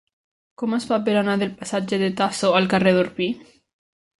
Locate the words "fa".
0.91-0.97